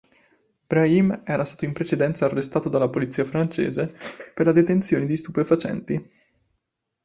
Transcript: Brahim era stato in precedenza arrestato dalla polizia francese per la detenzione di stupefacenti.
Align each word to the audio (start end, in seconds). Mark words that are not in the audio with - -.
Brahim 0.67 1.21
era 1.25 1.45
stato 1.45 1.65
in 1.65 1.73
precedenza 1.73 2.25
arrestato 2.25 2.69
dalla 2.69 2.89
polizia 2.89 3.23
francese 3.23 3.95
per 4.33 4.47
la 4.47 4.51
detenzione 4.51 5.05
di 5.05 5.15
stupefacenti. 5.15 6.09